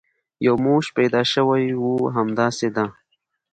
یو 0.45 0.55
موش 0.65 0.85
پیدا 0.97 1.21
شوی 1.31 1.63
وي، 1.81 1.95
همداسې 2.17 2.67
ده. 2.75 2.85